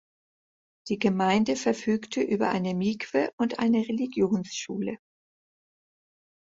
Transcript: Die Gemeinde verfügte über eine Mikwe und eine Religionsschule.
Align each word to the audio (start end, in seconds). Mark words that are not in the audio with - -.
Die 0.89 0.97
Gemeinde 0.97 1.55
verfügte 1.55 2.21
über 2.23 2.49
eine 2.49 2.73
Mikwe 2.73 3.31
und 3.37 3.59
eine 3.59 3.87
Religionsschule. 3.87 4.97